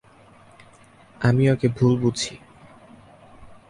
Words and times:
আমি 1.21 1.43
ওকে 1.49 1.67
ভুল 1.67 1.93
বুঝি। 2.01 2.35